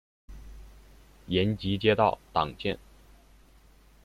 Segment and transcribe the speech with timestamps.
[1.27, 2.79] 延吉街道党建